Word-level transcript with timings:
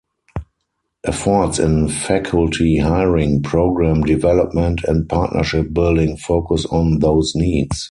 Efforts 1.05 1.59
in 1.59 1.87
faculty 1.87 2.79
hiring, 2.79 3.43
program 3.43 4.01
development 4.01 4.81
and 4.85 5.07
partnership 5.07 5.71
building 5.73 6.17
focus 6.17 6.65
on 6.71 6.97
those 6.97 7.35
needs. 7.35 7.79